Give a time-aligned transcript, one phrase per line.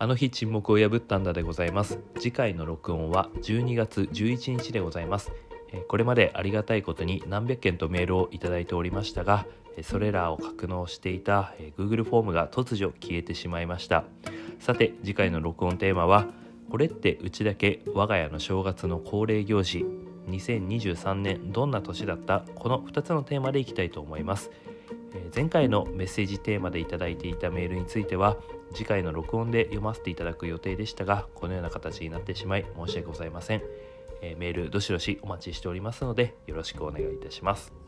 [0.00, 1.98] あの日沈黙を破ったんだでございます。
[2.20, 5.32] 次回の録音は12月11日でございます。
[5.88, 9.44] これまでありがたいことに何百件とメールをいただいておりましたが
[9.82, 14.04] それらを格納していた Google フォームが突如消えてしまいました。
[14.60, 16.28] さて次回の録音テーマは
[16.70, 19.84] これってうちだけ我が家の正月の恒例行事。
[20.28, 22.44] 2023年どんな年だった？
[22.54, 24.52] この2つのテーマでいきたいと思います。
[25.34, 28.36] 前回のメッセージテーマでいただいていたメールについては
[28.74, 33.62] 次回の録音で読ませていただく予定でしたがこのような形になってしまい申し訳ございません、
[34.20, 37.87] メールどしどしお待ちしておりますのでよろしくお願いいたします。